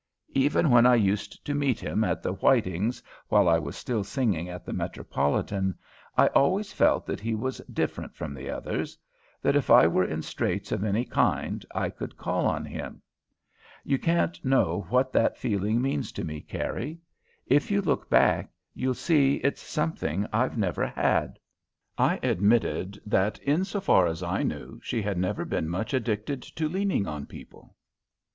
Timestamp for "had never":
25.03-25.45